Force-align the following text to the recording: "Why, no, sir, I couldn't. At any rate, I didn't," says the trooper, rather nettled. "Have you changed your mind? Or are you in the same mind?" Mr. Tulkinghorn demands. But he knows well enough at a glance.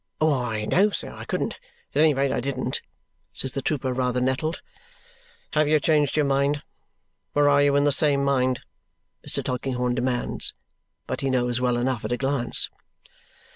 "Why, 0.17 0.65
no, 0.65 0.89
sir, 0.89 1.13
I 1.13 1.25
couldn't. 1.25 1.59
At 1.93 2.01
any 2.01 2.15
rate, 2.15 2.31
I 2.31 2.39
didn't," 2.39 2.81
says 3.33 3.51
the 3.51 3.61
trooper, 3.61 3.93
rather 3.93 4.19
nettled. 4.19 4.63
"Have 5.53 5.67
you 5.67 5.79
changed 5.79 6.15
your 6.15 6.25
mind? 6.25 6.63
Or 7.35 7.47
are 7.47 7.61
you 7.61 7.75
in 7.75 7.83
the 7.83 7.91
same 7.91 8.23
mind?" 8.23 8.61
Mr. 9.27 9.43
Tulkinghorn 9.43 9.93
demands. 9.93 10.55
But 11.05 11.21
he 11.21 11.29
knows 11.29 11.61
well 11.61 11.77
enough 11.77 12.03
at 12.03 12.11
a 12.13 12.17
glance. 12.17 12.67